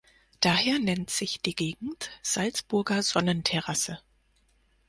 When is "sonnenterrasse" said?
3.03-3.99